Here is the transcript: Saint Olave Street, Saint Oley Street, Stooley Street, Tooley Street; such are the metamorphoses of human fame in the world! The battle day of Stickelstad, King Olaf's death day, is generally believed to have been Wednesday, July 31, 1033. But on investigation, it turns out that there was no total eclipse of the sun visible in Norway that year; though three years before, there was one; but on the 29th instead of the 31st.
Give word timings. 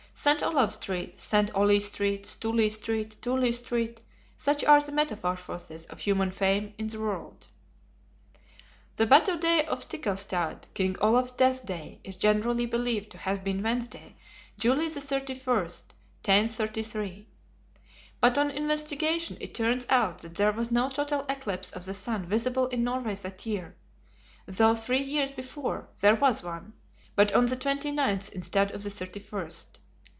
Saint 0.13 0.41
Olave 0.43 0.73
Street, 0.73 1.19
Saint 1.19 1.49
Oley 1.55 1.79
Street, 1.79 2.25
Stooley 2.25 2.69
Street, 2.69 3.15
Tooley 3.21 3.51
Street; 3.53 4.01
such 4.35 4.61
are 4.65 4.81
the 4.81 4.91
metamorphoses 4.91 5.85
of 5.85 5.99
human 5.99 6.29
fame 6.31 6.73
in 6.77 6.87
the 6.87 6.99
world! 6.99 7.47
The 8.97 9.05
battle 9.05 9.37
day 9.37 9.63
of 9.65 9.79
Stickelstad, 9.79 10.65
King 10.73 10.95
Olaf's 10.99 11.31
death 11.31 11.65
day, 11.65 12.01
is 12.03 12.17
generally 12.17 12.65
believed 12.65 13.09
to 13.11 13.17
have 13.19 13.41
been 13.43 13.63
Wednesday, 13.63 14.15
July 14.59 14.89
31, 14.89 15.55
1033. 15.63 17.27
But 18.19 18.37
on 18.37 18.51
investigation, 18.51 19.37
it 19.39 19.55
turns 19.55 19.87
out 19.89 20.19
that 20.19 20.35
there 20.35 20.51
was 20.51 20.71
no 20.71 20.89
total 20.89 21.25
eclipse 21.29 21.71
of 21.71 21.85
the 21.85 21.93
sun 21.95 22.25
visible 22.27 22.67
in 22.67 22.83
Norway 22.83 23.15
that 23.15 23.45
year; 23.45 23.77
though 24.45 24.75
three 24.75 25.01
years 25.01 25.31
before, 25.31 25.87
there 26.01 26.15
was 26.15 26.43
one; 26.43 26.73
but 27.15 27.31
on 27.31 27.45
the 27.45 27.57
29th 27.57 28.29
instead 28.33 28.71
of 28.75 28.83
the 28.83 28.89
31st. 28.89 29.77